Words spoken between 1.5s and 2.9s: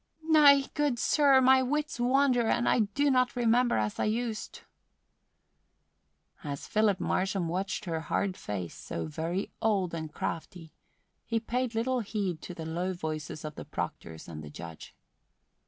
wits wander and I